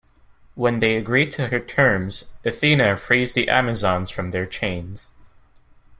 [0.55, 5.11] When they agree to her terms, Athena frees the Amazons from their chains.